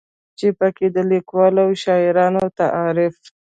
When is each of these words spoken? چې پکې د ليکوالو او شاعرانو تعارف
چې 0.37 0.47
پکې 0.59 0.87
د 0.95 0.97
ليکوالو 1.11 1.59
او 1.65 1.71
شاعرانو 1.83 2.43
تعارف 2.59 3.15